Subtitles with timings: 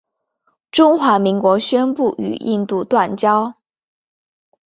[0.71, 3.53] 中华民国宣布与印度断交。